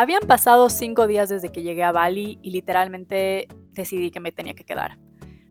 [0.00, 4.54] Habían pasado cinco días desde que llegué a Bali y literalmente decidí que me tenía
[4.54, 4.96] que quedar.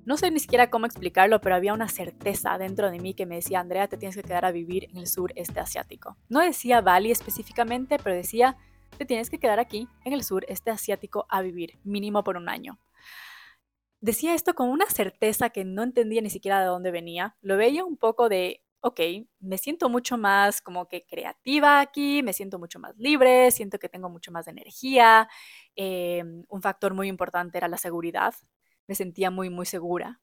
[0.05, 3.35] No sé ni siquiera cómo explicarlo, pero había una certeza dentro de mí que me
[3.35, 6.17] decía, Andrea, te tienes que quedar a vivir en el sureste asiático.
[6.29, 8.57] No decía Bali específicamente, pero decía,
[8.97, 12.79] te tienes que quedar aquí, en el sureste asiático, a vivir, mínimo por un año.
[14.01, 17.35] Decía esto con una certeza que no entendía ni siquiera de dónde venía.
[17.43, 18.99] Lo veía un poco de, ok,
[19.39, 23.89] me siento mucho más como que creativa aquí, me siento mucho más libre, siento que
[23.89, 25.29] tengo mucho más energía.
[25.75, 28.33] Em, un factor muy importante era la seguridad.
[28.87, 30.21] Me sentía muy, muy segura.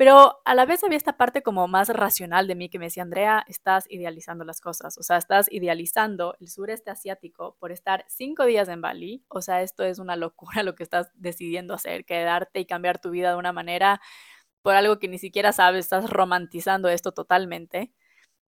[0.00, 3.02] Pero a la vez había esta parte como más racional de mí que me decía,
[3.02, 8.46] Andrea, estás idealizando las cosas, o sea, estás idealizando el sureste asiático por estar cinco
[8.46, 12.60] días en Bali, o sea, esto es una locura lo que estás decidiendo hacer, quedarte
[12.60, 14.00] y cambiar tu vida de una manera
[14.62, 17.92] por algo que ni siquiera sabes, estás romantizando esto totalmente.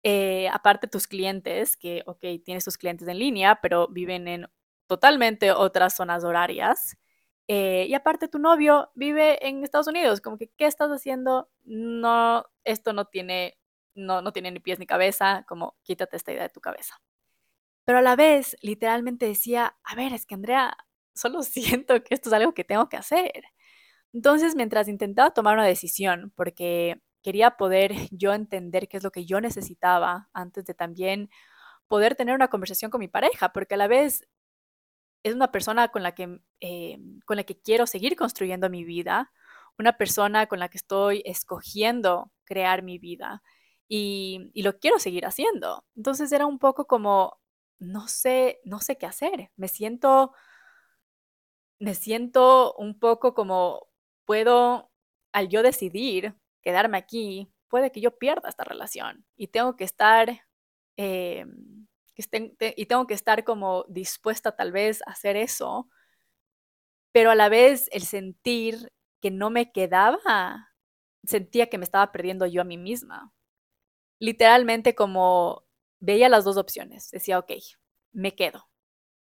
[0.02, 4.46] Eh, aparte tus clientes, que, ok, tienes tus clientes en línea, pero viven en
[4.86, 6.96] totalmente otras zonas horarias.
[7.48, 11.50] Eh, y aparte tu novio vive en Estados Unidos, como que, ¿qué estás haciendo?
[11.64, 13.58] No, esto no tiene,
[13.94, 17.00] no, no tiene ni pies ni cabeza, como quítate esta idea de tu cabeza.
[17.84, 20.76] Pero a la vez, literalmente decía, a ver, es que Andrea,
[21.14, 23.44] solo siento que esto es algo que tengo que hacer.
[24.12, 29.26] Entonces, mientras intentaba tomar una decisión, porque quería poder yo entender qué es lo que
[29.26, 31.30] yo necesitaba antes de también
[31.88, 34.26] poder tener una conversación con mi pareja, porque a la vez
[35.22, 39.32] es una persona con la que, eh, con la que quiero seguir construyendo mi vida,
[39.78, 43.42] una persona con la que estoy escogiendo crear mi vida
[43.88, 45.84] y, y lo quiero seguir haciendo.
[45.96, 47.38] Entonces era un poco como,
[47.78, 49.50] no sé, no sé qué hacer.
[49.56, 50.32] Me siento,
[51.80, 53.87] me siento un poco como
[54.28, 54.90] puedo,
[55.32, 60.42] al yo decidir quedarme aquí, puede que yo pierda esta relación y tengo que estar,
[60.98, 61.46] eh,
[62.76, 65.88] y tengo que estar como dispuesta tal vez a hacer eso,
[67.10, 70.74] pero a la vez el sentir que no me quedaba,
[71.24, 73.32] sentía que me estaba perdiendo yo a mí misma.
[74.20, 75.64] Literalmente como
[76.00, 77.52] veía las dos opciones, decía, ok,
[78.12, 78.68] me quedo,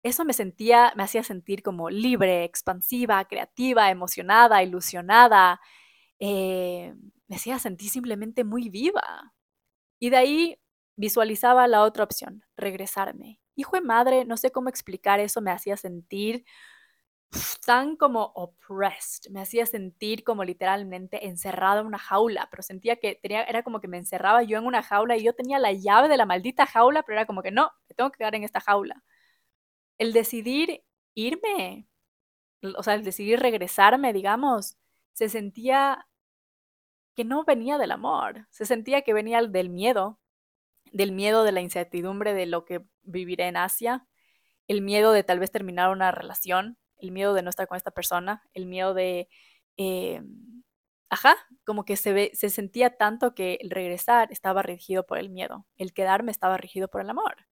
[0.03, 5.59] eso me sentía, me hacía sentir como libre, expansiva, creativa, emocionada, ilusionada.
[6.19, 6.93] Eh,
[7.27, 9.33] me hacía sentir simplemente muy viva.
[9.99, 10.61] Y de ahí
[10.95, 13.41] visualizaba la otra opción, regresarme.
[13.55, 16.45] Hijo de madre, no sé cómo explicar eso, me hacía sentir
[17.65, 23.15] tan como oppressed, me hacía sentir como literalmente encerrada en una jaula, pero sentía que
[23.21, 26.07] tenía, era como que me encerraba yo en una jaula y yo tenía la llave
[26.07, 28.61] de la maldita jaula, pero era como que no, me tengo que quedar en esta
[28.61, 29.03] jaula
[29.99, 30.83] el decidir
[31.15, 31.87] irme,
[32.77, 34.77] o sea, el decidir regresarme, digamos,
[35.13, 36.07] se sentía
[37.15, 40.19] que no venía del amor, se sentía que venía del miedo,
[40.91, 44.07] del miedo de la incertidumbre de lo que viviré en Asia,
[44.67, 47.91] el miedo de tal vez terminar una relación, el miedo de no estar con esta
[47.91, 49.29] persona, el miedo de,
[49.77, 50.63] em,
[51.09, 51.35] ajá,
[51.65, 55.67] como que se, ve, se sentía tanto que el regresar estaba regido por el miedo,
[55.77, 57.48] el quedarme estaba regido por el amor.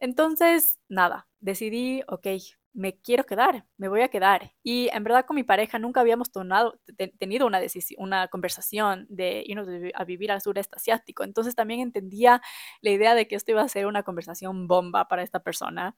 [0.00, 2.26] Entonces, nada, decidí, ok,
[2.72, 4.52] me quiero quedar, me voy a quedar.
[4.62, 6.30] Y en verdad con mi pareja nunca habíamos
[7.18, 7.60] tenido una,
[7.98, 11.24] una conversación de irnos a vivir al sureste asiático.
[11.24, 12.40] Entonces también entendía
[12.80, 15.96] la idea de que esto iba a ser una conversación bomba para esta persona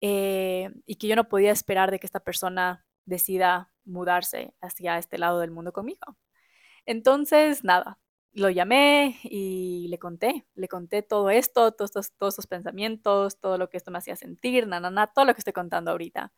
[0.00, 5.18] eh, y que yo no podía esperar de que esta persona decida mudarse hacia este
[5.18, 6.16] lado del mundo conmigo.
[6.86, 7.98] Entonces, nada,
[8.36, 13.56] lo llamé y le conté, le conté todo esto, todos estos, todos estos pensamientos, todo
[13.56, 16.32] lo que esto me hacía sentir, na, na, todo lo que estoy contando ahorita.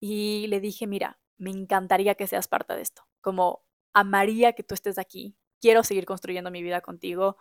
[0.00, 4.74] Y le dije, mira, me encantaría que seas parte de esto, como amaría que tú
[4.74, 7.38] estés aquí, quiero seguir construyendo mi vida contigo,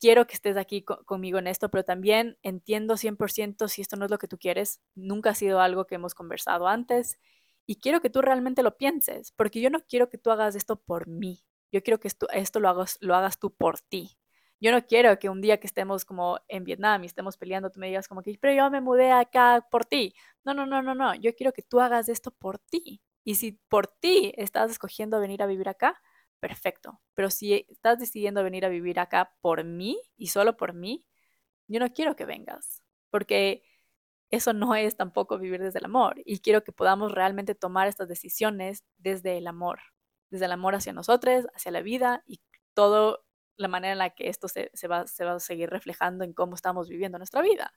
[0.00, 4.10] quiero que estés aquí conmigo en esto, pero también entiendo 100% si esto no es
[4.10, 7.18] lo que tú quieres, nunca ha sido algo que hemos conversado antes
[7.66, 10.76] y quiero que tú realmente lo pienses, porque yo no quiero que tú hagas esto
[10.76, 11.42] por mí,
[11.74, 14.16] yo quiero que esto, esto lo, hagas, lo hagas tú por ti.
[14.60, 17.80] Yo no quiero que un día que estemos como en Vietnam y estemos peleando, tú
[17.80, 20.14] me digas como que, pero yo me mudé acá por ti.
[20.44, 21.16] No, no, no, no, no.
[21.16, 23.02] Yo quiero que tú hagas esto por ti.
[23.24, 26.00] Y si por ti estás escogiendo venir a vivir acá,
[26.38, 27.00] perfecto.
[27.14, 31.04] Pero si estás decidiendo venir a vivir acá por mí y solo por mí,
[31.66, 32.82] yo no quiero que vengas.
[33.10, 33.64] Porque
[34.30, 36.22] eso no es tampoco vivir desde el amor.
[36.24, 39.80] Y quiero que podamos realmente tomar estas decisiones desde el amor
[40.34, 42.40] desde el amor hacia nosotros, hacia la vida y
[42.74, 43.18] toda
[43.56, 47.18] la manera en la que esto se, va, a seguir reflejando en cómo estamos viviendo
[47.18, 47.72] nuestra vida.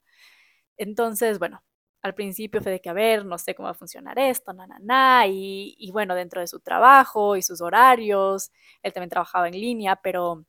[0.77, 1.63] Entonces, bueno,
[2.01, 4.67] al principio fue de que, a ver, no sé cómo va a funcionar esto, na,
[4.81, 8.51] na, y bueno, dentro de su trabajo y sus horarios,
[8.83, 10.45] él también trabajaba en línea, pero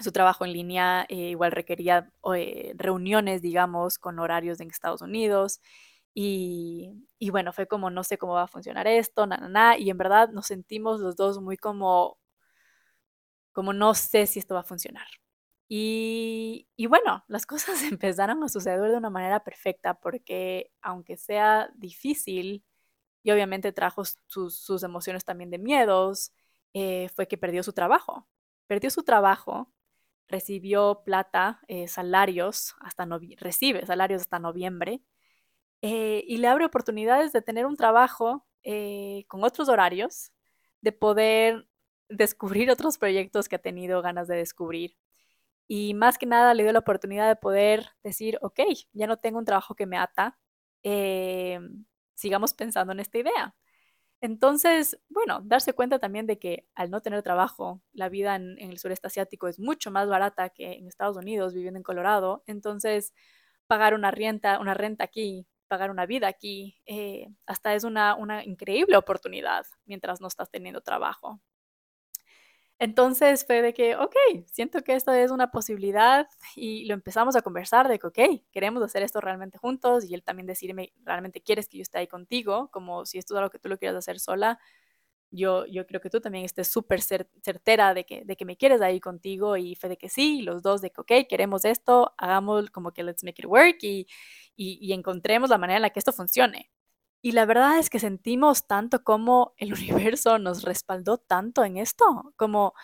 [0.00, 5.60] su trabajo en línea eh, igual requería eh, reuniones, digamos, con horarios en Estados Unidos
[6.14, 9.98] Y, bueno, fue como, no sé cómo va a funcionar esto, na, na, y en
[9.98, 12.18] verdad nos sentimos los dos muy como,
[13.52, 15.06] como no sé si esto va a funcionar.
[15.68, 22.64] Y, bueno, las cosas empezaron a suceder de una manera perfecta porque aunque sea difícil
[23.22, 26.32] y obviamente trajo sus, sus emociones también de miedos,
[26.74, 28.28] eh, fue que perdió su trabajo.
[28.68, 29.72] Perdió su trabajo,
[30.28, 33.06] recibió plata, eh, salarios, hasta
[33.38, 35.02] recibe salarios hasta noviembre,
[35.82, 38.46] eh, y le abre oportunidades de tener un trabajo
[39.28, 40.32] con otros horarios,
[40.82, 41.66] de poder
[42.10, 44.96] descubrir otros proyectos que ha tenido ganas de descubrir.
[45.66, 48.60] Y más que nada le dio la oportunidad de poder decir, ok,
[48.92, 50.38] ya no tengo un trabajo que me ata,
[52.14, 53.54] sigamos pensando en esta idea.
[54.20, 58.78] Entonces, bueno, darse cuenta también de que al no tener trabajo, la vida en, el
[58.78, 62.44] sureste asiático es mucho más barata que en Estados Unidos, viviendo en Colorado.
[62.46, 63.14] Entonces,
[63.66, 68.44] pagar una renta, una renta aquí, pagar una vida aquí, eh, hasta es una, una
[68.44, 71.40] increíble oportunidad mientras no estás teniendo trabajo.
[72.80, 74.16] Entonces fue de que, ok,
[74.50, 76.26] siento que esto es una posibilidad
[76.56, 78.18] y lo empezamos a conversar de que, ok,
[78.50, 82.08] queremos hacer esto realmente juntos y él también decirme, realmente quieres que yo esté ahí
[82.08, 84.58] contigo, como si esto es algo que tú lo quieras hacer sola,
[85.30, 88.80] yo, yo creo que tú también estés súper certera de que, de que me quieres
[88.80, 92.70] ahí contigo y fue de que sí, los dos de que, ok, queremos esto, hagamos
[92.70, 94.06] como que let's make it work y,
[94.56, 96.70] y, encontremos la manera en la que esto funcione.
[97.22, 102.32] Y la verdad es que sentimos tanto como el universo nos respaldó tanto en esto,
[102.36, 102.74] como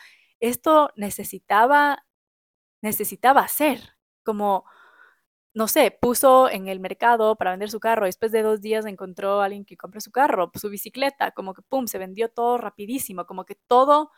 [0.40, 2.04] esto necesitaba,
[2.82, 4.64] necesitaba hacer, como,
[5.54, 9.40] no sé, puso en el mercado para vender su carro, después de dos días encontró
[9.40, 13.26] a alguien que compre su carro, su bicicleta, como que, ¡pum!, se vendió todo rapidísimo,
[13.26, 14.10] como que todo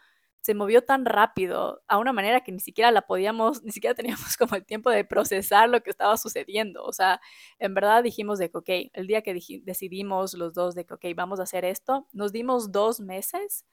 [0.49, 4.35] se movió tan rápido a una manera que ni siquiera la podíamos, ni siquiera teníamos
[4.39, 6.85] como el tiempo de procesar lo que estaba sucediendo.
[6.85, 7.21] O sea,
[7.59, 11.05] en verdad dijimos de que, ok, el día que decidimos los dos de que, ok,
[11.15, 13.67] vamos a hacer esto, nos dimos dos meses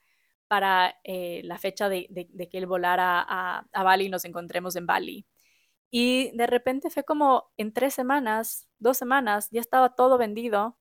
[0.50, 2.10] para eh, la fecha de,
[2.52, 5.26] que él volara a, a Bali y nos encontremos en Bali.
[5.92, 10.78] Y de repente fue como en tres semanas, dos semanas, ya estaba todo vendido,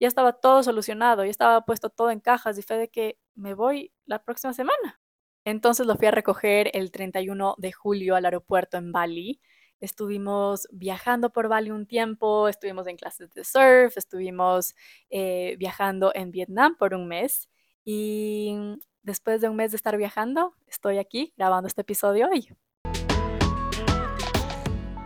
[0.00, 3.52] ya estaba todo solucionado, ya estaba puesto todo en cajas y fue de que me
[3.52, 5.00] voy la próxima semana.
[5.46, 9.40] Entonces lo fui a recoger el 31 de julio al aeropuerto en Bali.
[9.78, 14.74] Estuvimos viajando por Bali un tiempo, estuvimos en clases de surf, estuvimos
[15.08, 17.48] eh, viajando en Vietnam por un mes
[17.84, 18.56] y
[19.04, 22.48] después de un mes de estar viajando, estoy aquí grabando este episodio hoy.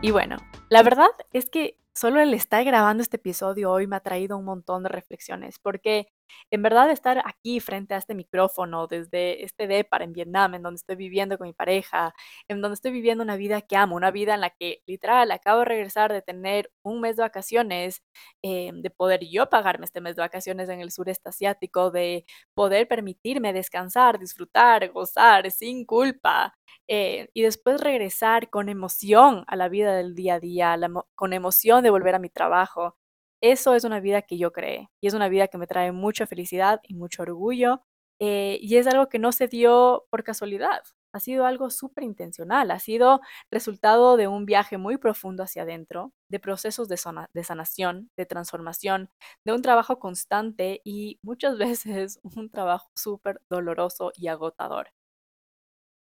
[0.01, 0.39] Y bueno,
[0.71, 4.47] la verdad es que solo el estar grabando este episodio hoy me ha traído un
[4.47, 6.09] montón de reflexiones, porque
[6.51, 10.77] en verdad estar aquí frente a este micrófono desde este DEPAR en Vietnam, en donde
[10.77, 12.15] estoy viviendo con mi pareja,
[12.49, 15.61] en donde estoy viviendo una vida que amo, una vida en la que literal acabo
[15.61, 18.03] de regresar de tener un mes de vacaciones,
[18.43, 22.25] eh, de poder yo pagarme este mes de vacaciones en el sureste asiático, de
[22.55, 26.55] poder permitirme descansar, disfrutar, gozar sin culpa.
[26.89, 30.77] Eh, y después regresar con emoción a la vida del día a día,
[31.15, 32.97] con emoción de volver a mi trabajo.
[33.43, 36.27] Eso es una vida que yo creé y es una vida que me trae mucha
[36.27, 37.83] felicidad y mucho orgullo
[38.21, 40.83] eh, y es algo que no se dio por casualidad.
[41.13, 43.21] Ha sido algo súper intencional, ha sido
[43.51, 47.01] resultado de un viaje muy profundo hacia adentro, de procesos de,
[47.33, 49.11] de sanación, de transformación,
[49.45, 54.93] de un trabajo constante y muchas veces un trabajo súper doloroso y agotador.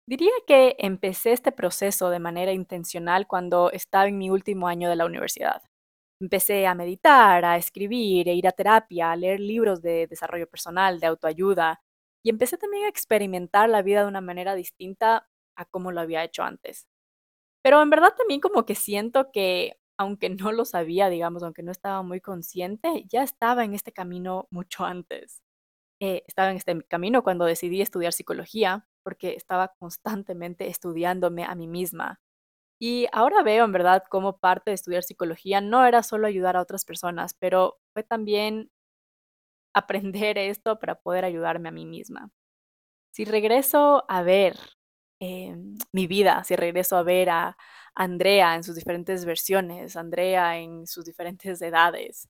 [0.06, 4.96] Diría que empecé este proceso de manera intencional cuando estaba en mi último año de
[4.96, 5.62] la universidad.
[6.20, 10.98] Empecé a meditar, a escribir, a ir a terapia, a leer libros de desarrollo personal,
[11.00, 11.80] de autoayuda,
[12.24, 16.24] y empecé también a experimentar la vida de una manera distinta a como lo había
[16.24, 16.88] hecho antes.
[17.62, 21.72] Pero en verdad también como que siento que, aunque no lo sabía, digamos, aunque no
[21.72, 25.42] estaba muy consciente, ya estaba en este camino mucho antes.
[26.00, 31.68] Eh, estaba en este camino cuando decidí estudiar psicología, porque estaba constantemente estudiándome a mí
[31.68, 32.20] misma,
[32.78, 36.62] y ahora veo en verdad cómo parte de estudiar psicología no era solo ayudar a
[36.62, 38.70] otras personas, pero fue también
[39.74, 42.30] aprender esto para poder ayudarme a mí misma.
[43.12, 44.56] Si regreso a ver
[45.20, 47.56] em, mi vida, si regreso a ver a
[47.94, 52.28] Andrea en sus diferentes versiones, Andrea en sus diferentes edades,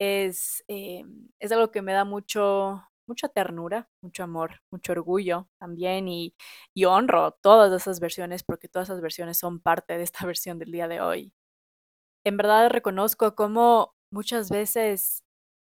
[0.00, 6.08] es, em, es algo que me da mucho, mucha ternura, mucho amor, mucho orgullo también
[6.08, 6.34] y,
[6.74, 10.72] y honro todas esas versiones porque todas esas versiones son parte de esta versión del
[10.72, 11.32] día de hoy.
[12.24, 15.22] En verdad reconozco cómo muchas veces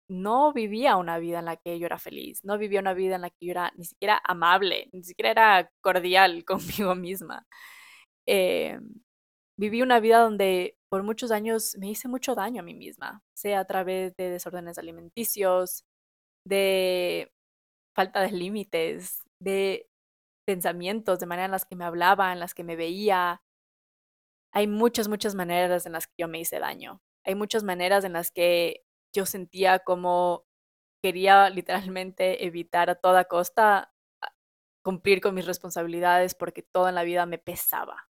[0.09, 3.23] no vivía una vida en la que yo era feliz, no vivía una vida en
[3.23, 6.45] la que yo era ni siquiera amable, ni siquiera era cordial
[6.89, 7.47] conmigo misma.
[8.27, 8.81] Eh,
[9.59, 13.61] viví una vida donde por muchos años me hice mucho daño a mí misma, sea
[13.61, 15.85] a través de desórdenes alimenticios,
[16.44, 17.32] de
[17.94, 19.88] falta de límites, de
[20.47, 23.42] pensamientos, de manera en las que me hablaba, en las que me veía.
[24.52, 27.02] Hay muchas, muchas maneras en las que yo me hice daño.
[27.25, 30.44] Hay muchas maneras en las que yo sentía como
[31.02, 33.92] quería literalmente evitar a toda costa
[34.23, 34.32] a-
[34.85, 38.09] cumplir con mis responsabilidades porque todo en la vida me pesaba.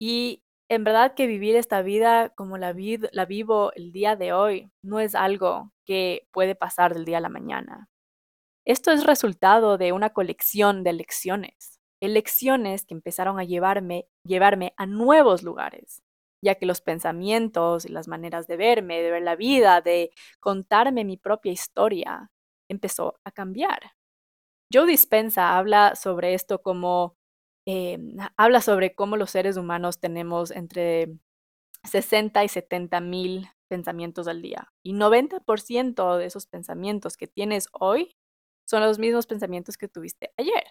[0.00, 5.00] Y en verdad que vivir esta vida como la, vivo el día de hoy no
[5.00, 7.88] es algo que puede pasar del día a la mañana.
[8.64, 14.86] Esto es resultado de una colección de lecciones, elecciones que empezaron a llevarme, llevarme a
[14.86, 16.02] nuevos lugares,
[16.42, 21.04] ya que los pensamientos y las maneras de verme, de ver la vida, de contarme
[21.04, 22.32] mi propia historia,
[22.68, 23.92] empezó a cambiar.
[24.72, 27.16] Joe Dispenza habla sobre esto como,
[27.66, 31.18] em, habla sobre cómo los seres humanos tenemos entre
[31.84, 34.72] 60 y 70 mil pensamientos al día.
[34.82, 38.16] Y 90% de esos pensamientos que tienes hoy
[38.66, 40.64] son los mismos pensamientos que tuviste ayer.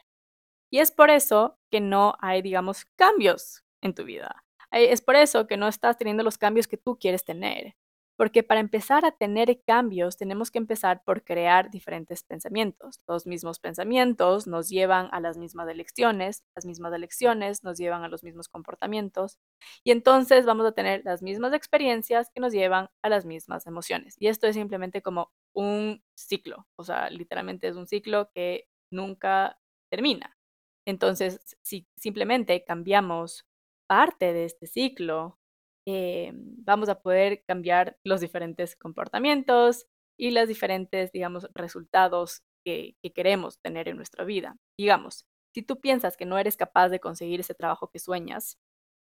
[0.72, 4.44] Y es por eso que no hay, digamos, cambios en tu vida.
[4.72, 7.75] Es por eso que no estás teniendo los cambios que tú quieres tener.
[8.17, 13.01] Porque para empezar a tener cambios tenemos que empezar por crear diferentes pensamientos.
[13.07, 18.07] Los mismos pensamientos nos llevan a las mismas elecciones, las mismas elecciones nos llevan a
[18.07, 19.38] los mismos comportamientos
[19.84, 24.15] y entonces vamos a tener las mismas experiencias que nos llevan a las mismas emociones.
[24.19, 29.60] Y esto es simplemente como un ciclo, o sea, literalmente es un ciclo que nunca
[29.89, 30.38] termina.
[30.86, 33.45] Entonces, si simplemente cambiamos
[33.88, 35.39] parte de este ciclo,
[35.86, 39.86] eh, vamos a poder cambiar los diferentes comportamientos
[40.18, 44.58] y los diferentes, digamos, resultados que, que queremos tener en nuestra vida.
[44.77, 48.58] Digamos, si tú piensas que no eres capaz de conseguir ese trabajo que sueñas,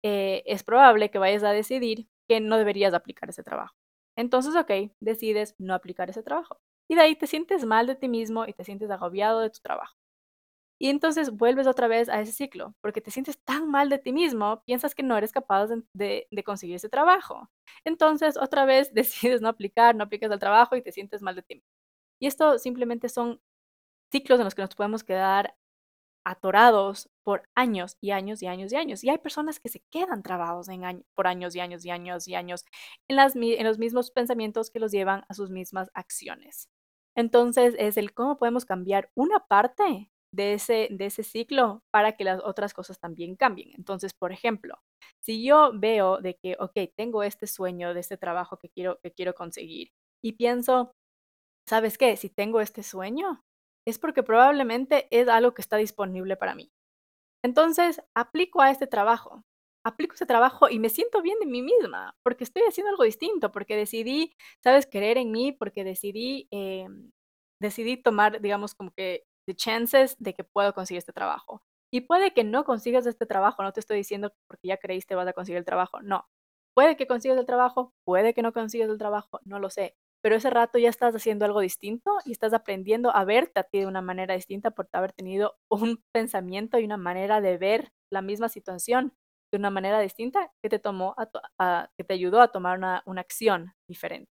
[0.04, 3.76] eh, es probable que vayas a decidir que no deberías aplicar ese trabajo.
[4.18, 6.60] Entonces, ok, decides no aplicar ese trabajo.
[6.90, 9.60] Y de ahí te sientes mal de ti mismo y te sientes agobiado de tu
[9.62, 9.96] trabajo.
[10.84, 14.12] Y entonces vuelves otra vez a ese ciclo, porque te sientes tan mal de ti
[14.12, 17.50] mismo, piensas que no eres capaz de, conseguir ese trabajo.
[17.86, 21.42] Entonces otra vez decides no aplicar, no aplicas al trabajo y te sientes mal de
[21.44, 21.70] ti mismo.
[22.20, 23.40] Y esto simplemente son
[24.12, 25.56] ciclos en los que nos podemos quedar
[26.26, 29.06] atorados por años y años y años y años.
[29.06, 30.68] Y hay personas que se quedan trabados
[31.16, 32.66] por años y años y años y años
[33.08, 36.68] en los mismos pensamientos que los llevan a sus mismas acciones.
[37.16, 42.24] Entonces es el cómo podemos cambiar una parte de ese, de ese ciclo para que
[42.26, 43.72] las otras cosas también cambien.
[43.78, 44.76] Entonces, por ejemplo,
[45.22, 49.12] si yo veo de que, ok, tengo este sueño de este trabajo que quiero, que
[49.12, 49.90] quiero conseguir
[50.24, 50.92] y pienso,
[51.70, 52.18] ¿sabes qué?
[52.18, 53.42] Si tengo este sueño,
[53.88, 56.72] es porque probablemente es algo que está disponible para mí.
[57.44, 59.44] Entonces, aplico a este trabajo.
[59.86, 63.52] Aplico ese trabajo y me siento bien de mí misma, porque estoy haciendo algo distinto,
[63.52, 67.12] porque decidí, ¿sabes?, creer en mí, porque decidí, em,
[67.62, 71.62] decidí tomar, digamos, como que chances de que puedo conseguir este trabajo.
[71.92, 75.16] Y puede que no consigas este trabajo, no te estoy diciendo que porque ya creíste
[75.16, 76.28] vas a conseguir el trabajo, no.
[76.76, 79.96] Puede que consigas el trabajo, puede que no consigas el trabajo, no lo sé.
[80.24, 83.80] Pero ese rato ya estás haciendo algo distinto y estás aprendiendo a verte a ti
[83.80, 88.22] de una manera distinta por haber tenido un pensamiento y una manera de ver la
[88.22, 89.14] misma situación
[89.52, 92.78] de una manera distinta que te tomó a to- a- que te ayudó a tomar
[92.78, 94.32] una, una acción diferente.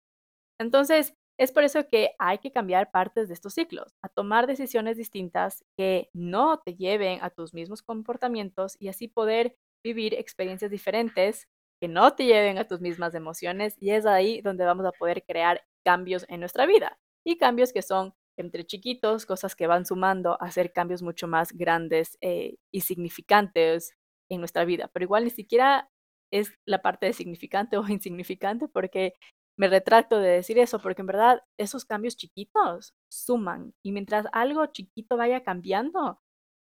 [0.60, 4.98] Entonces, es por eso que hay que cambiar partes de estos ciclos, a tomar decisiones
[4.98, 11.48] distintas que no te lleven a tus mismos comportamientos y así poder vivir experiencias diferentes
[11.82, 15.24] que no te lleven a tus mismas emociones y es ahí donde vamos a poder
[15.26, 20.34] crear cambios en nuestra vida y cambios que son entre chiquitos, cosas que van sumando
[20.42, 23.96] a hacer cambios mucho más grandes eh, y significantes
[24.30, 25.90] en nuestra vida, pero igual ni siquiera
[26.32, 29.14] es la parte de significante o insignificante porque
[29.58, 34.66] me retracto de decir eso porque en verdad esos cambios chiquitos suman y mientras algo
[34.68, 36.22] chiquito vaya cambiando,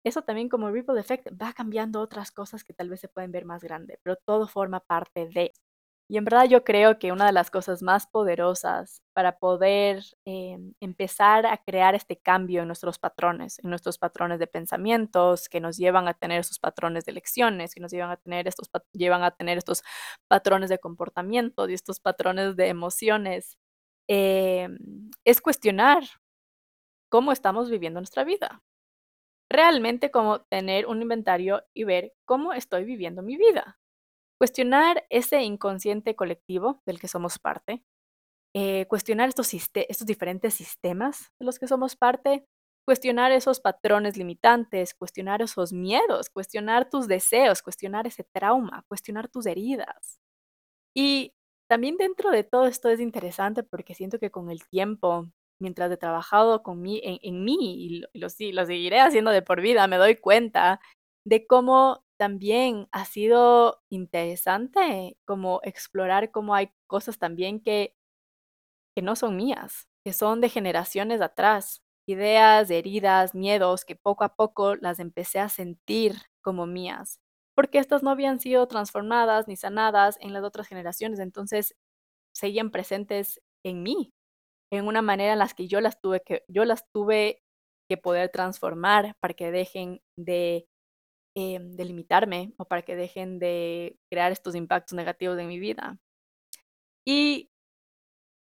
[0.04, 3.44] eso también como ripple effect va cambiando otras cosas que tal vez se pueden ver
[3.46, 5.52] más grande, pero todo forma parte de.
[6.12, 10.74] Y en verdad yo creo que una de las cosas más poderosas para poder em,
[10.78, 15.78] empezar a crear este cambio en nuestros patrones, en nuestros patrones de pensamientos que nos
[15.78, 19.30] llevan a tener esos patrones de elecciones, que nos llevan a tener estos, llevan a
[19.30, 19.82] tener estos
[20.28, 23.56] patrones de comportamiento y estos patrones de emociones,
[24.06, 24.76] em,
[25.24, 26.02] es cuestionar
[27.08, 28.62] cómo estamos viviendo nuestra vida.
[29.50, 33.78] Realmente como tener un inventario y ver cómo estoy viviendo mi vida.
[34.42, 37.84] Cuestionar ese inconsciente colectivo del que somos parte,
[38.56, 39.48] eh, cuestionar estos,
[40.04, 42.44] diferentes sistemas de los que somos parte,
[42.84, 49.46] cuestionar esos patrones limitantes, cuestionar esos miedos, cuestionar tus deseos, cuestionar ese trauma, cuestionar tus
[49.46, 50.18] heridas.
[50.92, 51.34] Y
[51.70, 55.30] también dentro de todo esto es interesante porque siento que con el tiempo,
[55.60, 59.60] mientras he trabajado con mí, en, mí y lo, lo lo seguiré haciendo de por
[59.60, 60.80] vida, me doy cuenta
[61.24, 67.96] de cómo también ha sido interesante como explorar cómo hay cosas también que,
[68.94, 74.36] que no son mías, que son de generaciones atrás, ideas, heridas, miedos que poco a
[74.36, 77.18] poco las empecé a sentir como mías,
[77.56, 81.74] porque estas no habían sido transformadas ni sanadas en las otras generaciones, entonces
[82.34, 84.12] seguían presentes en mí,
[84.72, 87.42] en una manera en las que yo las tuve que, yo las tuve
[87.88, 90.68] que poder transformar para que dejen de
[91.34, 95.98] em, de limitarme o para que dejen de crear estos impactos negativos en mi vida.
[97.06, 97.50] Y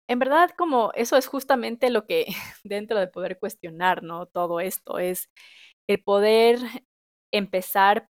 [0.08, 2.26] en verdad, como eso es justamente lo que
[2.64, 4.26] dentro de poder cuestionar, ¿no?
[4.26, 5.30] Todo esto es
[5.88, 6.58] el poder
[7.32, 8.08] empezar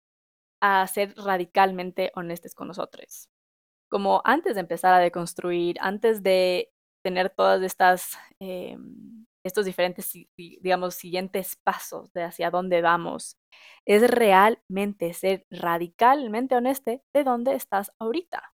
[0.63, 3.29] a ser radicalmente honestos con nosotros.
[3.91, 6.73] Como antes de empezar a deconstruir, antes de
[7.05, 13.37] tener todas estas, em, estos diferentes, digamos, siguientes pasos de hacia dónde vamos,
[13.87, 18.53] es realmente ser radicalmente honesto de dónde estás ahorita.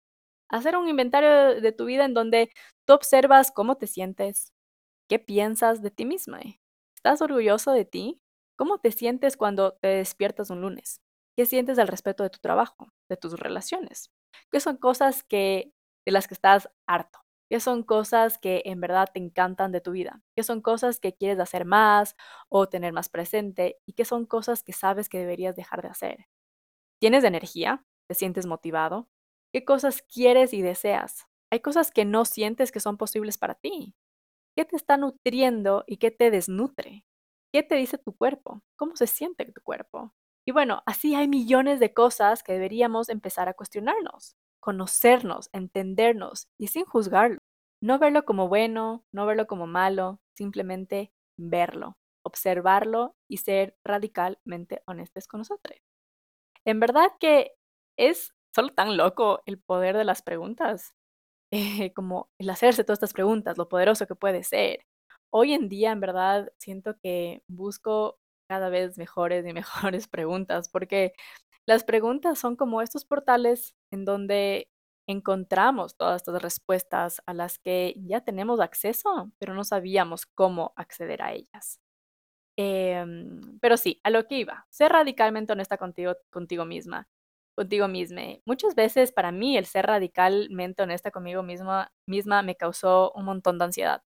[0.49, 2.51] Hacer un inventario de tu vida en donde
[2.87, 4.53] tú observas cómo te sientes,
[5.09, 6.41] qué piensas de ti misma.
[6.95, 8.21] ¿Estás orgulloso de ti?
[8.57, 11.01] ¿Cómo te sientes cuando te despiertas un lunes?
[11.37, 14.11] ¿Qué sientes al respecto de tu trabajo, de tus relaciones?
[14.51, 15.73] ¿Qué son cosas que
[16.05, 17.19] de las que estás harto?
[17.49, 20.21] ¿Qué son cosas que en verdad te encantan de tu vida?
[20.35, 22.15] ¿Qué son cosas que quieres hacer más
[22.47, 23.79] o tener más presente?
[23.87, 26.27] ¿Y qué son cosas que sabes que deberías dejar de hacer?
[26.99, 27.85] ¿Tienes energía?
[28.07, 29.09] ¿Te sientes motivado?
[29.53, 31.27] ¿Qué cosas quieres y deseas?
[31.51, 33.95] Hay cosas que no sientes que son posibles para ti.
[34.55, 37.05] ¿Qué te está nutriendo y qué te desnutre?
[37.53, 38.63] ¿Qué te dice tu cuerpo?
[38.77, 40.13] ¿Cómo se siente tu cuerpo?
[40.45, 46.67] Y bueno, así hay millones de cosas que deberíamos empezar a cuestionarnos, conocernos, entendernos y
[46.67, 47.39] sin juzgarlo.
[47.81, 55.27] No verlo como bueno, no verlo como malo, simplemente verlo, observarlo y ser radicalmente honestos
[55.27, 55.79] con nosotros.
[56.65, 57.53] En verdad que
[57.97, 60.93] es solo tan loco el poder de las preguntas,
[61.51, 64.85] eh, como el hacerse todas estas preguntas, lo poderoso que puede ser.
[65.31, 69.53] Hoy en día, en verdad, siento que busco cada vez mejores y
[69.93, 71.13] mejores preguntas, porque
[71.67, 74.69] las preguntas son como estos portales en donde
[75.09, 81.23] encontramos todas estas respuestas a las que ya tenemos acceso, pero no sabíamos cómo acceder
[81.23, 81.79] a ellas.
[82.57, 87.07] Em, pero sí, a lo que iba, ser radicalmente honesta contigo contigo misma,
[87.55, 88.21] contigo misma.
[88.45, 93.59] Muchas veces para mí el ser radicalmente honesta conmigo misma misma me causó un montón
[93.59, 94.03] de ansiedad,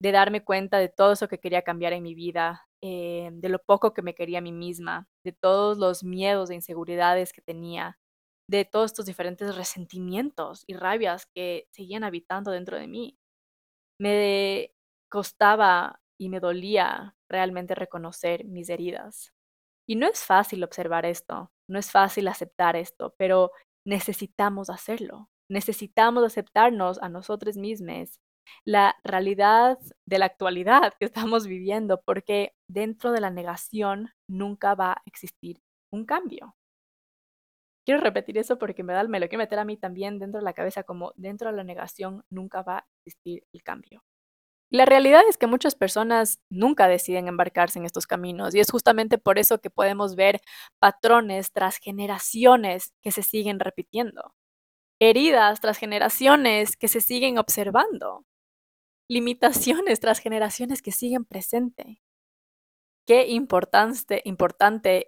[0.00, 3.60] de darme cuenta de todo eso que quería cambiar en mi vida, eh, de lo
[3.60, 7.98] poco que me quería a mí misma, de todos los miedos e inseguridades que tenía,
[8.48, 13.18] de todos estos diferentes resentimientos y rabias que seguían habitando dentro de mí.
[14.00, 14.72] Me
[15.10, 19.32] costaba y me dolía realmente reconocer mis heridas.
[19.88, 23.52] Y no es fácil observar esto, no es fácil aceptar esto, pero
[23.86, 25.28] necesitamos hacerlo.
[25.48, 28.18] Necesitamos aceptarnos a nosotros mismos
[28.64, 34.92] la realidad de la actualidad que estamos viviendo, porque dentro de la negación nunca va
[34.92, 35.60] a existir
[35.92, 36.54] un cambio.
[37.86, 40.44] Quiero repetir eso porque me, da, me lo quiero meter a mí también dentro de
[40.44, 44.02] la cabeza, como dentro de la negación nunca va a existir el cambio.
[44.70, 49.18] La realidad es que muchas personas nunca deciden embarcarse en estos caminos y es justamente
[49.18, 50.40] por eso que podemos ver
[50.80, 54.34] patrones tras generaciones que se siguen repitiendo,
[55.00, 58.26] heridas tras generaciones que se siguen observando,
[59.08, 61.98] limitaciones tras generaciones que siguen presentes.
[63.08, 64.22] Qué importante,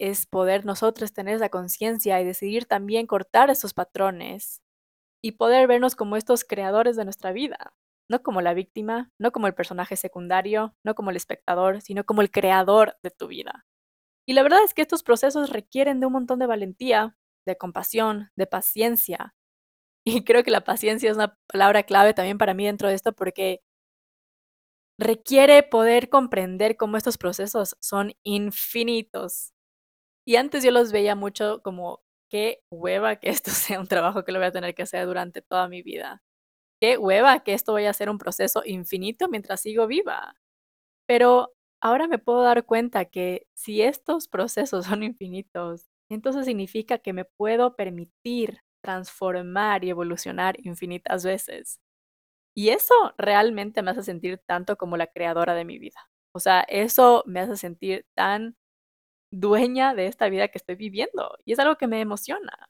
[0.09, 4.63] es poder nosotros tener esa conciencia y decidir también cortar esos patrones
[5.23, 7.75] y poder vernos como estos creadores de nuestra vida,
[8.11, 12.23] no como la víctima, no como el personaje secundario, no como el espectador, sino como
[12.23, 13.67] el creador de tu vida.
[14.27, 18.31] Y la verdad es que estos procesos requieren de un montón de valentía, de compasión,
[18.37, 19.35] de paciencia.
[20.07, 23.13] Y creo que la paciencia es una palabra clave también para mí dentro de esto
[23.15, 23.63] porque
[24.99, 29.53] requiere poder comprender cómo estos procesos son infinitos.
[30.27, 34.33] Y antes yo los veía mucho como qué hueva que esto sea un trabajo que
[34.33, 36.23] lo voy a tener que hacer durante toda mi vida.
[36.81, 40.35] Qué hueva que esto vaya a ser un proceso infinito mientras sigo viva.
[41.07, 47.13] Pero ahora me puedo dar cuenta que si estos procesos son infinitos, entonces significa que
[47.13, 51.81] me puedo permitir transformar y evolucionar infinitas veces.
[52.59, 56.11] Y eso realmente me hace sentir tanto como la creadora de mi vida.
[56.33, 58.57] O sea, eso me hace sentir tan
[59.33, 62.69] dueña de esta vida que estoy viviendo y es algo que me emociona.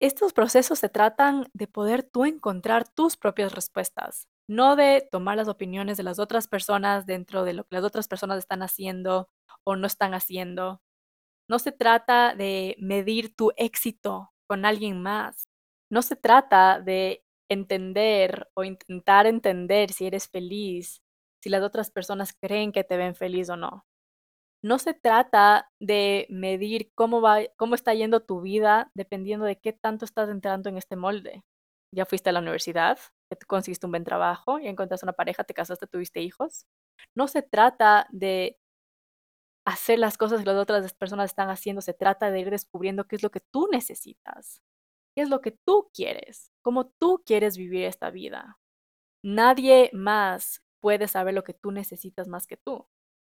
[0.00, 5.48] estos procesos se tratan de poder tú encontrar tus propias respuestas, no de tomar las
[5.48, 9.28] opiniones de las otras personas dentro de lo que las otras personas están haciendo
[9.64, 10.82] o no están haciendo.
[11.48, 15.48] No se trata de medir tu éxito con alguien más.
[15.90, 21.02] No se trata de entender o intentar entender si eres feliz,
[21.42, 23.84] si las otras personas creen que te ven feliz o no.
[24.62, 29.72] No se trata de medir cómo va, cómo está yendo tu vida dependiendo de qué
[29.72, 31.42] tanto estás entrando en este molde.
[31.92, 32.98] Ya fuiste a la universidad,
[33.46, 36.66] conseguiste un buen trabajo, ya encontraste una pareja, te casaste, tuviste hijos.
[37.14, 38.58] No se trata de
[39.66, 43.16] hacer las cosas que las otras personas están haciendo, se trata de ir descubriendo qué
[43.16, 44.60] es lo que tú necesitas,
[45.14, 48.58] qué es lo que tú quieres, cómo tú quieres vivir esta vida.
[49.24, 52.88] Nadie más puede saber lo que tú necesitas más que tú.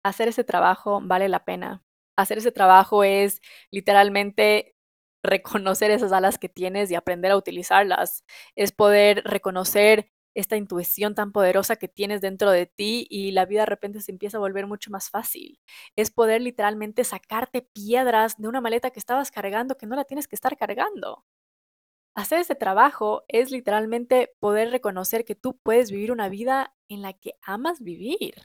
[0.04, 1.84] Hacer ese trabajo vale la pena.
[2.18, 4.76] Hacer ese trabajo es literalmente
[5.24, 8.26] reconocer esas alas que tienes y aprender a utilizarlas.
[8.56, 13.62] Es poder reconocer esta intuición tan poderosa que tienes dentro de ti y la vida
[13.62, 15.60] de repente se empieza a volver mucho más fácil.
[15.96, 20.28] Es poder literalmente sacarte piedras de una maleta que estabas cargando que no la tienes
[20.28, 21.24] que estar cargando.
[22.16, 27.14] Hacer ese trabajo es literalmente poder reconocer que tú puedes vivir una vida en la
[27.14, 28.36] que amas vivir.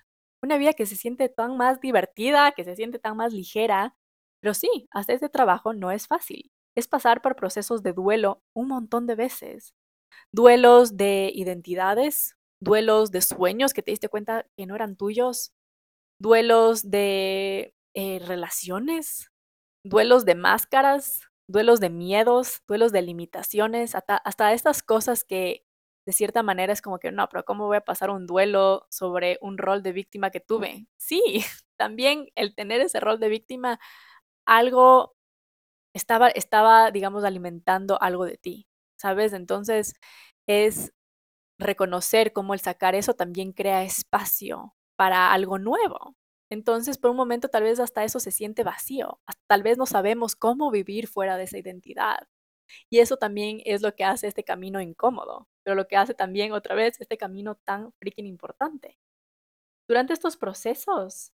[0.42, 3.96] Una vida que se siente tan más divertida, que se siente tan más ligera.
[4.40, 6.50] Pero sí, hacer ese trabajo no es fácil.
[6.76, 9.74] Es pasar por procesos de duelo un montón de veces
[10.32, 15.52] duelos de identidades, duelos de sueños que te diste cuenta que no eran tuyos,
[16.20, 19.30] duelos de eh, relaciones,
[19.84, 25.64] duelos de máscaras, duelos de miedos, duelos de limitaciones, hasta, hasta estas cosas que
[26.06, 29.38] de cierta manera es como que, no, pero ¿cómo voy a pasar un duelo sobre
[29.42, 30.86] un rol de víctima que tuve?
[30.98, 31.22] Sí,
[31.78, 33.78] también el tener ese rol de víctima,
[34.46, 35.14] algo
[35.94, 38.66] estaba, estaba, digamos, alimentando algo de ti.
[38.96, 39.32] ¿sabes?
[39.32, 39.94] Entonces
[40.46, 40.92] es
[41.58, 46.16] reconocer cómo el sacar eso también crea espacio para algo nuevo.
[46.50, 49.20] Entonces, por un momento, tal vez hasta eso se siente vacío.
[49.46, 52.28] Tal vez no sabemos cómo vivir fuera de esa identidad.
[52.90, 56.52] Y eso también es lo que hace este camino incómodo, pero lo que hace también
[56.52, 58.98] otra vez este camino tan freaking importante.
[59.88, 61.32] Durante estos procesos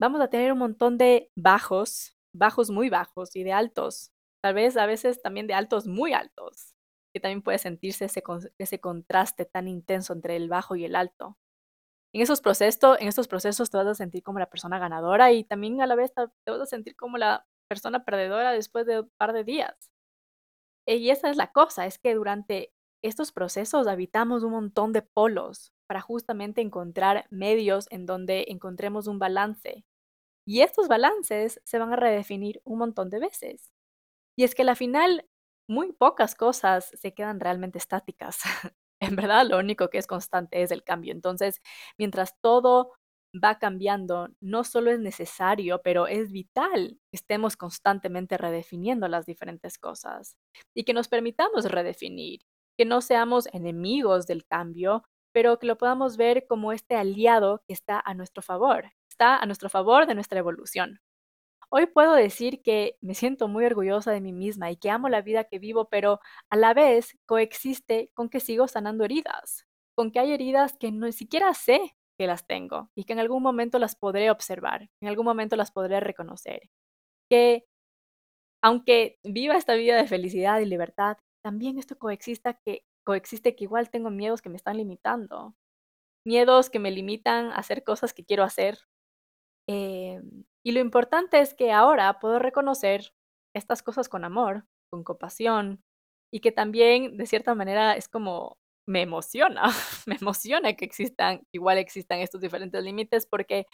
[0.00, 4.76] vamos a tener un montón de bajos, bajos muy bajos y de altos, tal vez
[4.78, 6.74] a veces también de altos muy altos
[7.12, 8.22] que también puede sentirse ese,
[8.58, 11.36] ese contraste tan intenso entre el bajo y el alto.
[12.12, 15.44] En esos, procesos, en estos procesos te vas a sentir como la persona ganadora y
[15.44, 19.10] también a la vez te vas a sentir como la persona perdedora después de un
[19.16, 19.90] par de días.
[20.86, 25.72] Y esa es la cosa, es que durante estos procesos habitamos un montón de polos
[25.86, 29.84] para justamente encontrar medios en donde encontremos un balance.
[30.46, 33.72] Y estos balances se van a redefinir un montón de veces.
[34.36, 35.28] Y es que la final
[35.68, 38.40] muy pocas cosas se quedan realmente estáticas.
[39.00, 41.12] en verdad, lo único que es constante es el cambio.
[41.12, 41.60] Entonces,
[41.98, 42.92] mientras todo
[43.32, 49.78] va cambiando, no solo es necesario, pero es vital que estemos constantemente redefiniendo las diferentes
[49.78, 50.36] cosas
[50.74, 52.40] y que nos permitamos redefinir,
[52.76, 57.72] que no seamos enemigos del cambio, pero que lo podamos ver como este aliado que
[57.74, 61.00] está a nuestro favor, está a nuestro favor de nuestra evolución.
[61.72, 65.22] Hoy puedo decir que me siento muy orgullosa de mí misma y que amo la
[65.22, 70.18] vida que vivo, pero a la vez coexiste con que sigo sanando heridas, con que
[70.18, 73.94] hay heridas que no siquiera sé que las tengo y que en algún momento las
[73.94, 76.70] podré observar, en algún momento las podré reconocer.
[77.30, 77.66] Que
[78.62, 83.90] aunque viva esta vida de felicidad y libertad, también esto coexista que coexiste que igual
[83.90, 85.54] tengo miedos que me están limitando,
[86.26, 88.78] miedos que me limitan a hacer cosas que quiero hacer,
[89.70, 93.12] Em, y lo importante es que ahora puedo reconocer
[93.54, 95.82] estas cosas con amor, con compasión,
[96.32, 99.62] y que también de cierta manera es como me emociona,
[100.06, 103.66] me emociona que existan, igual existan estos diferentes límites, porque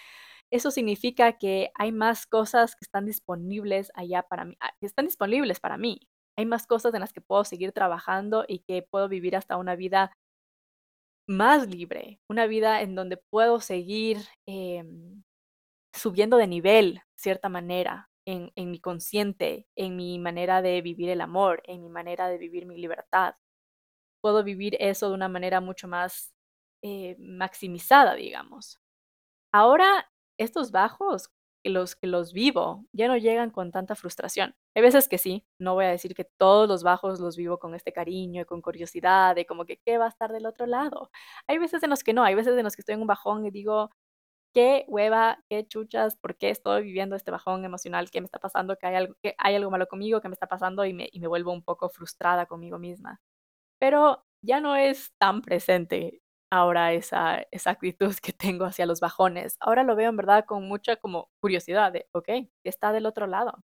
[0.51, 5.07] eso significa que hay más cosas que están disponibles allá para mí, ah, que están
[5.07, 6.01] disponibles para mí.
[6.39, 9.75] Hay más cosas en las que puedo seguir trabajando y que puedo vivir hasta una
[9.77, 10.13] vida
[11.29, 15.23] más libre, una vida en donde puedo seguir em,
[15.97, 21.63] subiendo de nivel, cierta manera, en, mi consciente, en mi manera de vivir el amor,
[21.65, 23.37] en mi manera de vivir mi libertad.
[24.21, 26.35] Puedo vivir eso de una manera mucho más
[26.83, 28.81] eh, maximizada, digamos.
[29.53, 31.31] Ahora, estos bajos,
[31.65, 34.55] los que los vivo, ya no llegan con tanta frustración.
[34.75, 37.75] Hay veces que sí, no voy a decir que todos los bajos los vivo con
[37.75, 41.11] este cariño y con curiosidad de como que qué va a estar del otro lado.
[41.47, 43.47] Hay veces en los que no, hay veces en los que estoy en un bajón
[43.47, 43.91] y digo,
[44.57, 48.79] qué hueva, qué chuchas, por qué estoy viviendo este bajón emocional, qué me está pasando,
[48.79, 48.87] que
[49.37, 52.79] hay algo, malo conmigo, que me está pasando y me, vuelvo un poco frustrada conmigo
[52.79, 53.21] misma.
[53.79, 59.59] Pero ya no es tan presente ahora esa, actitud que tengo hacia los bajones.
[59.61, 60.97] Ahora lo veo en verdad con mucha
[61.41, 63.63] curiosidad de, ok, ¿qué está del otro lado?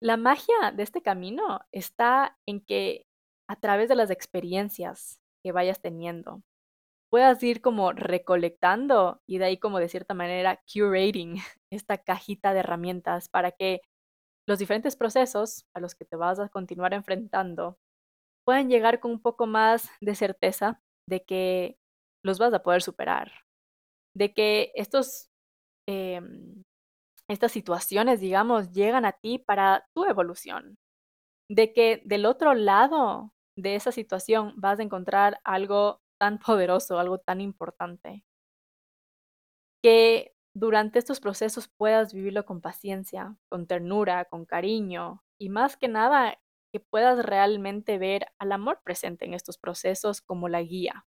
[0.00, 3.08] La magia de este camino está en que
[3.48, 6.44] a través de las experiencias que vayas teniendo,
[7.10, 11.36] puedas ir como recolectando y de ahí como de cierta manera curating
[11.72, 13.80] esta cajita de herramientas para que
[14.48, 17.78] los diferentes procesos a los que te vas a continuar enfrentando
[18.46, 21.78] puedan llegar con un poco más de certeza de que
[22.24, 23.32] los vas a poder superar,
[24.14, 25.28] de que estos,
[25.88, 26.62] em,
[27.28, 30.76] estas situaciones, digamos, llegan a ti para tu evolución,
[31.50, 37.18] de que del otro lado de esa situación vas a encontrar algo tan poderoso, algo
[37.18, 38.24] tan importante,
[39.82, 45.88] que durante estos procesos puedas vivirlo con paciencia, con ternura, con cariño y más que
[45.88, 46.38] nada
[46.72, 51.06] que puedas realmente ver al amor presente en estos procesos como la guía.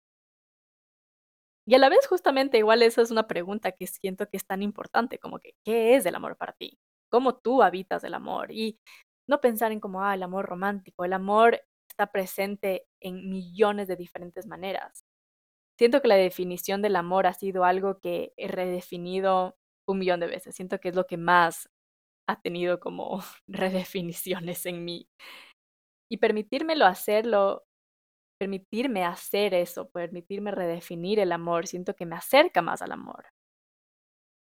[1.67, 4.63] Y a la vez, justamente, igual esa es una pregunta que siento que es tan
[4.63, 6.79] importante, como que, ¿qué es el amor para ti?
[7.09, 8.51] ¿Cómo tú habitas el amor?
[8.51, 8.79] Y
[9.27, 11.05] no pensar en como, ah, el amor romántico.
[11.05, 11.61] El amor
[11.99, 15.03] está presente en millones de diferentes maneras.
[15.77, 19.57] Siento que la definición del amor ha sido algo que he redefinido
[19.87, 20.55] un millón de veces.
[20.55, 21.69] Siento que es lo que más
[22.29, 25.09] ha tenido como redefiniciones en mí.
[26.09, 27.63] Y permitírmelo hacerlo
[28.39, 33.27] permitirme hacer eso, permitirme redefinir el amor, siento que me acerca más al amor.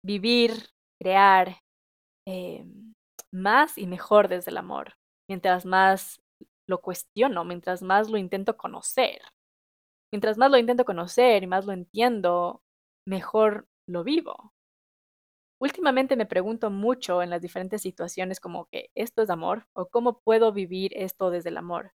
[0.02, 1.58] Vivir, crear
[2.26, 2.94] em,
[3.30, 4.94] más y mejor desde el amor,
[5.28, 6.21] mientras más
[6.72, 9.20] lo cuestiono, mientras más lo intento conocer.
[10.10, 12.62] Mientras más lo intento conocer y más lo entiendo,
[13.06, 14.52] mejor lo vivo.
[15.60, 20.18] Últimamente me pregunto mucho en las diferentes situaciones como que esto es amor o cómo
[20.20, 21.92] puedo vivir esto desde el amor.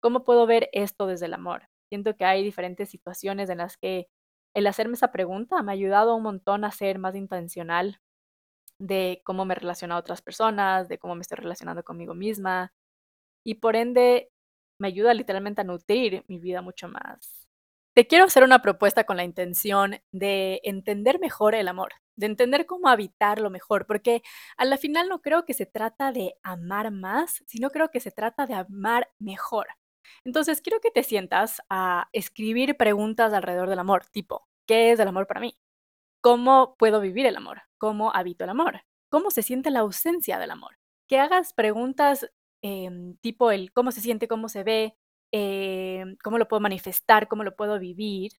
[0.00, 1.68] ¿Cómo puedo ver esto desde el amor?
[1.90, 4.08] Siento que hay diferentes situaciones en las que
[4.54, 8.00] el hacerme esa pregunta me ha ayudado un montón a ser más intencional
[8.78, 12.72] de cómo me relaciono a otras personas, de cómo me estoy relacionando conmigo misma
[13.44, 14.30] y por ende
[14.78, 17.48] me ayuda literalmente a nutrir mi vida mucho más.
[17.94, 22.64] Te quiero hacer una propuesta con la intención de entender mejor el amor, de entender
[22.66, 24.22] cómo habitarlo mejor, porque
[24.56, 28.12] a la final no creo que se trata de amar más, sino creo que se
[28.12, 29.66] trata de amar mejor.
[30.24, 35.08] Entonces, quiero que te sientas a escribir preguntas alrededor del amor, tipo, ¿qué es el
[35.08, 35.58] amor para mí?
[36.22, 37.62] ¿Cómo puedo vivir el amor?
[37.78, 38.82] ¿Cómo habito el amor?
[39.10, 40.78] ¿Cómo se siente la ausencia del amor?
[41.08, 42.30] Que hagas preguntas
[42.62, 44.96] em, tipo el cómo se siente, cómo se ve,
[45.32, 48.32] em, cómo lo puedo manifestar, cómo lo puedo vivir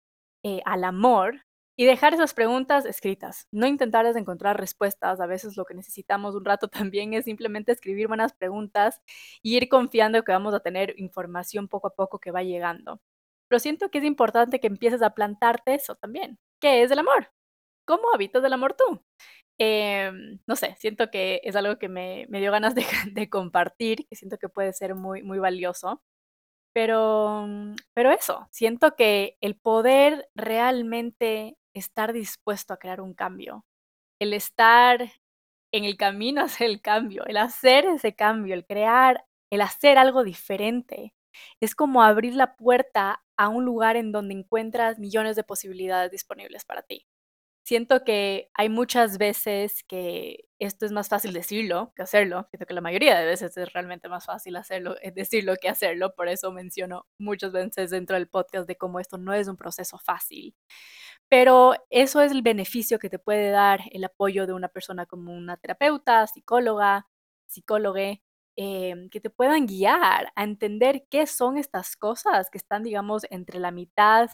[0.42, 1.42] eh, al amor
[1.76, 3.48] y dejar esas preguntas escritas.
[3.52, 5.18] No intentar encontrar respuestas.
[5.20, 9.00] A veces lo que necesitamos un rato también es simplemente escribir buenas preguntas
[9.42, 13.00] y ir confiando que vamos a tener información poco a poco que va llegando.
[13.48, 16.38] Pero siento que es importante que empieces a plantarte eso también.
[16.60, 17.32] ¿Qué es el amor?
[17.86, 19.02] ¿Cómo habitas el amor tú?
[19.62, 22.74] Em, no sé, siento que es algo que me, dio ganas
[23.14, 26.02] de, compartir, que siento que puede ser muy, muy valioso.
[26.74, 27.46] Pero,
[27.94, 33.66] pero eso, siento que el poder realmente estar dispuesto a crear un cambio,
[34.20, 35.12] el estar
[35.72, 40.24] en el camino hacia el cambio, el hacer ese cambio, el crear, el hacer algo
[40.24, 41.14] diferente.
[41.60, 46.64] Es como abrir la puerta a un lugar en donde encuentras millones de posibilidades disponibles
[46.64, 47.06] para ti.
[47.70, 52.48] Siento que hay muchas veces que esto es más fácil decirlo que hacerlo.
[52.50, 56.12] Siento que la mayoría de veces es realmente más fácil hacerlo, es decirlo que hacerlo.
[56.16, 59.98] Por eso menciono muchas veces dentro del podcast de cómo esto no es un proceso
[59.98, 60.56] fácil.
[61.28, 65.32] Pero eso es el beneficio que te puede dar el apoyo de una persona como
[65.32, 67.06] una terapeuta, psicóloga,
[67.46, 68.00] psicólogo,
[68.56, 73.60] em, que te puedan guiar a entender qué son estas cosas que están, digamos, entre
[73.60, 74.28] la mitad,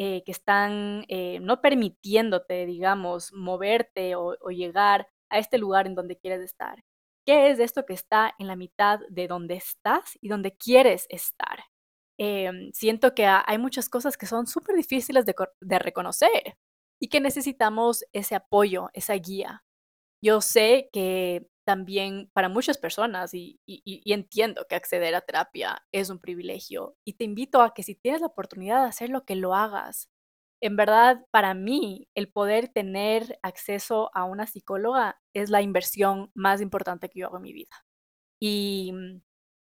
[0.00, 6.16] eh, que están eh, no permitiéndote, digamos, moverte o, llegar a este lugar en donde
[6.16, 6.84] quieres estar.
[7.26, 11.64] ¿Qué es esto que está en la mitad de donde estás y donde quieres estar?
[12.16, 16.56] Em, siento que hay muchas cosas que son súper difíciles de, reconocer
[17.00, 19.64] y que necesitamos ese apoyo, esa guía.
[20.22, 23.60] Yo sé que también para muchas personas, y,
[24.06, 28.22] entiendo que acceder a terapia es un privilegio, y te invito a que si tienes
[28.22, 30.08] la oportunidad de hacerlo, que lo hagas.
[30.62, 36.62] En verdad, para mí, el poder tener acceso a una psicóloga es la inversión más
[36.62, 37.76] importante que yo hago en mi vida.
[38.40, 38.92] Y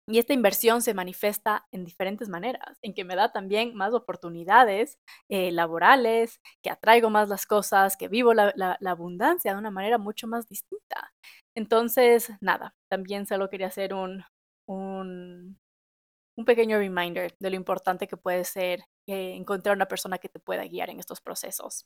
[0.10, 4.98] Y esta inversión se manifiesta en diferentes maneras, en que me da también más oportunidades
[5.28, 10.26] eh, laborales, que atraigo más las cosas, que vivo la, abundancia de una manera mucho
[10.28, 11.12] más distinta.
[11.56, 14.24] Entonces, nada, también solo quería hacer un,
[14.65, 15.58] un,
[16.46, 20.63] pequeño reminder de lo importante que puede ser eh, encontrar una persona que te pueda
[20.65, 21.86] guiar en estos procesos.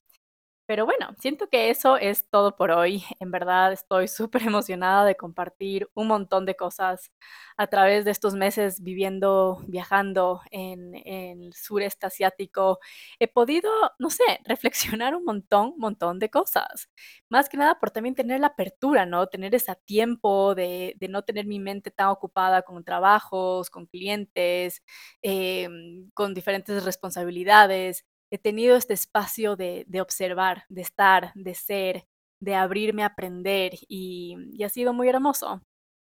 [0.72, 3.04] Pero bueno, siento que eso es todo por hoy.
[3.20, 7.12] En verdad estoy súper emocionada de compartir un montón de cosas
[7.58, 12.80] a través de estos meses viviendo, viajando en, el sureste asiático.
[13.20, 16.90] He podido, no sé, reflexionar un montón, montón de cosas.
[17.28, 19.28] Más que nada por también tener la apertura, ¿no?
[19.28, 24.82] Tener ese tiempo de, no tener mi mente tan ocupada con trabajos, con clientes,
[25.22, 32.08] em, con diferentes responsabilidades he tenido este espacio de, observar, de estar, de ser,
[32.40, 35.62] de abrirme a aprender y, ha sido muy hermoso.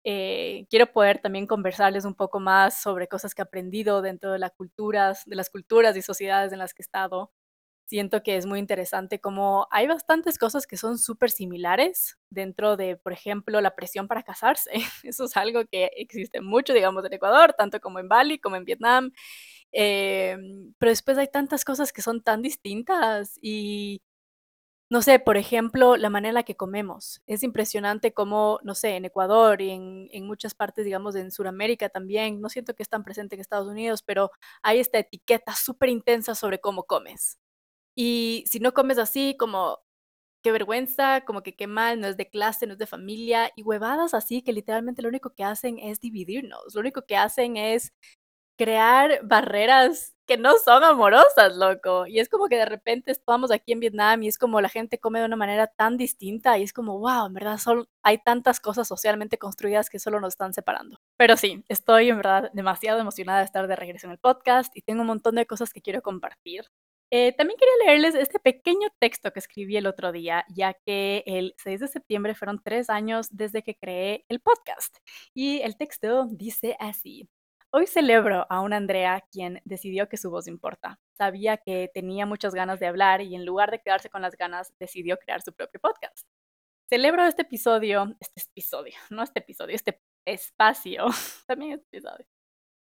[0.04, 4.38] Eh, quiero poder también conversarles un poco más sobre cosas que he aprendido dentro de,
[4.38, 5.26] las culturas,
[5.96, 7.30] y sociedades en las que he estado.
[7.86, 12.96] Siento que es muy interesante como hay bastantes cosas que son súper similares dentro de,
[12.96, 14.70] por ejemplo, la presión para casarse.
[15.04, 18.64] Eso es algo que existe mucho, digamos, en Ecuador, tanto como en Bali, como en
[18.64, 19.12] Vietnam.
[19.74, 24.02] Em, pero después hay tantas cosas que son tan distintas y,
[24.90, 27.22] no sé, por ejemplo, la manera en la que comemos.
[27.26, 31.88] Es impresionante cómo, no sé, en Ecuador y en, en muchas partes, digamos, en Sudamérica
[31.88, 34.30] también, no siento que es tan presente en Estados Unidos, pero
[34.62, 37.38] hay esta etiqueta súper intensa sobre cómo comes.
[37.96, 39.78] Y si no comes así, como
[40.42, 43.62] qué vergüenza, como que qué mal, no es de clase, no es de familia, y
[43.62, 47.92] huevadas así que literalmente lo único que hacen es dividirnos, lo único que hacen es
[48.56, 52.06] crear barreras que no son amorosas, loco.
[52.06, 54.98] Y es como que de repente estamos aquí en Vietnam y es como la gente
[54.98, 57.58] come de una manera tan distinta y es como, wow, en verdad
[58.02, 60.98] hay tantas cosas socialmente construidas que solo nos están separando.
[61.16, 64.82] Pero sí, estoy en verdad demasiado emocionada de estar de regreso en el podcast y
[64.82, 66.64] tengo un montón de cosas que quiero compartir.
[67.10, 71.54] Eh, también quería leerles este pequeño texto que escribí el otro día, ya que el
[71.58, 74.96] 6 de septiembre fueron tres años desde que creé el podcast.
[75.32, 77.28] Y el texto dice así.
[77.76, 81.00] Hoy celebro a una Andrea quien decidió que su voz importa.
[81.18, 84.72] Sabía que tenía muchas ganas de hablar y en lugar de quedarse con las ganas,
[84.78, 86.24] decidió crear su propio podcast.
[86.88, 91.06] Celebro este episodio, este episodio, no este episodio, este espacio,
[91.48, 92.00] también este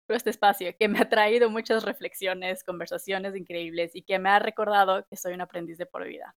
[0.06, 4.39] pero este espacio que me ha traído muchas reflexiones, conversaciones increíbles y que me ha
[4.39, 6.36] recordado que soy un aprendiz de por vida.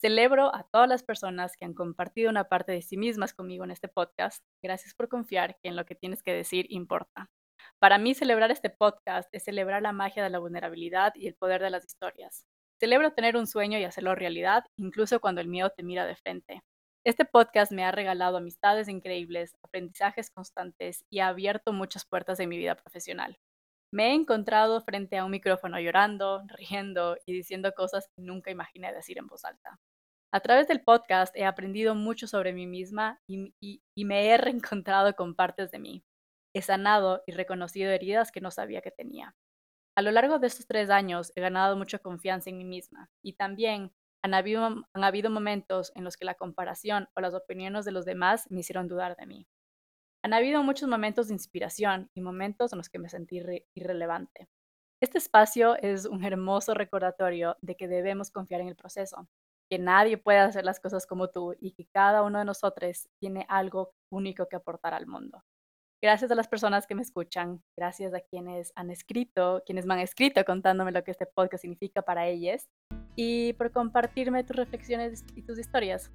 [0.00, 3.70] Celebro a todas las personas que han compartido una parte de sí mismas conmigo en
[3.70, 4.42] este podcast.
[4.62, 7.30] Gracias por confiar que en lo que tienes que decir importa.
[7.78, 11.62] Para mí, celebrar este podcast es celebrar la magia de la vulnerabilidad y el poder
[11.62, 12.46] de las historias.
[12.78, 16.62] Celebro tener un sueño y hacerlo realidad, incluso cuando el miedo te mira de frente.
[17.04, 22.48] Este podcast me ha regalado amistades increíbles, aprendizajes constantes y ha abierto muchas puertas en
[22.48, 23.38] mi vida profesional.
[23.92, 28.92] Me he encontrado frente a un micrófono llorando, riendo y diciendo cosas que nunca imaginé
[28.92, 29.78] decir en voz alta.
[30.32, 35.14] A través del podcast he aprendido mucho sobre mí misma y, y me he reencontrado
[35.14, 36.04] con partes de mí
[36.54, 39.34] he sanado y reconocido heridas que no sabía que tenía.
[39.96, 43.34] A lo largo de estos tres años he ganado mucha confianza en mí misma y
[43.34, 47.92] también han habido, han habido momentos en los que la comparación o las opiniones de
[47.92, 49.46] los demás me hicieron dudar de mí.
[50.22, 53.42] Han habido muchos momentos de inspiración y momentos en los que me sentí
[53.74, 54.48] irrelevante.
[55.02, 59.28] Este espacio es un hermoso recordatorio de que debemos confiar en el proceso,
[59.68, 63.44] que nadie puede hacer las cosas como tú y que cada uno de nosotros tiene
[63.48, 65.42] algo único que aportar al mundo.
[66.02, 70.00] Gracias a las personas que me escuchan, gracias a quienes han escrito, quienes me han
[70.00, 72.68] escrito contándome lo que este podcast significa para ellas
[73.14, 76.10] y por compartirme tus reflexiones y tus historias.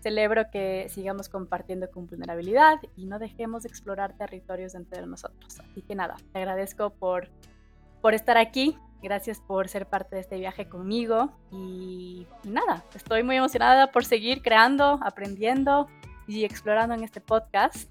[0.00, 5.58] Celebro que sigamos compartiendo con vulnerabilidad y no dejemos de explorar territorios entre nosotros.
[5.58, 7.28] Así que nada, te agradezco por,
[8.00, 13.24] por estar aquí, gracias por ser parte de este viaje conmigo y, y nada, estoy
[13.24, 15.88] muy emocionada por seguir creando, aprendiendo
[16.28, 17.90] y explorando en este podcast.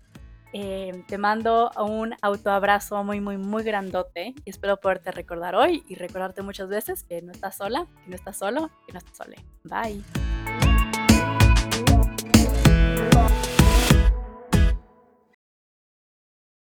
[0.53, 6.41] Eh, te mando un autoabrazo muy, muy, muy grandote espero poderte recordar hoy y recordarte
[6.41, 9.37] muchas veces que no estás sola, que no estás solo, que no estás sole.
[9.63, 10.60] Bye.